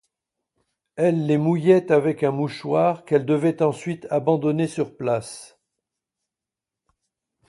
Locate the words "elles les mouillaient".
0.95-1.91